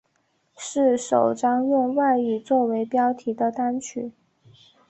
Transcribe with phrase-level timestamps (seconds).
[0.57, 4.13] 是首张用外语作为标题的单曲。